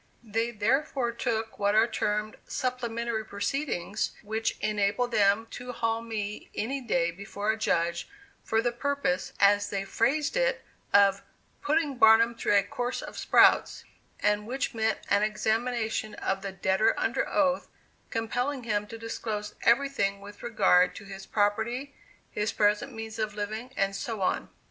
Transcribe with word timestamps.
They 0.23 0.49
therefore 0.49 1.11
took 1.11 1.59
what 1.59 1.75
are 1.75 1.85
termed 1.85 2.37
"supplementary 2.47 3.23
proceedings," 3.23 4.13
which 4.23 4.57
enabled 4.59 5.11
them 5.11 5.45
to 5.51 5.71
haul 5.73 6.01
me 6.01 6.49
any 6.55 6.81
day 6.81 7.11
before 7.11 7.51
a 7.51 7.55
judge 7.55 8.09
for 8.43 8.63
the 8.63 8.71
purpose, 8.71 9.31
as 9.39 9.69
they 9.69 9.85
phrased 9.85 10.35
it, 10.35 10.65
of 10.91 11.21
"putting 11.61 11.97
Barnum 11.99 12.33
through 12.33 12.55
a 12.57 12.63
course 12.63 13.03
of 13.03 13.15
sprouts," 13.15 13.83
and 14.19 14.47
which 14.47 14.73
meant 14.73 14.97
an 15.11 15.21
examination 15.21 16.15
of 16.15 16.41
the 16.41 16.51
debtor 16.51 16.99
under 16.99 17.29
oath, 17.29 17.67
compelling 18.09 18.63
him 18.63 18.87
to 18.87 18.97
disclose 18.97 19.53
everything 19.61 20.19
with 20.19 20.41
regard 20.41 20.95
to 20.95 21.03
his 21.05 21.27
property, 21.27 21.93
his 22.31 22.51
present 22.51 22.91
means 22.91 23.19
of 23.19 23.35
living, 23.35 23.71
and 23.77 23.95
so 23.95 24.23
on. 24.23 24.49